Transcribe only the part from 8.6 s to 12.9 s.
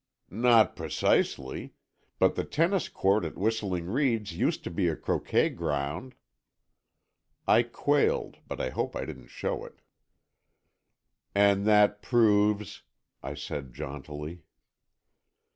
hoped I didn't show it. "And that proves?"